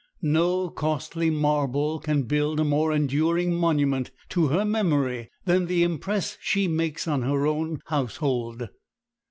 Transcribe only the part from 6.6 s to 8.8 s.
makes on her own household.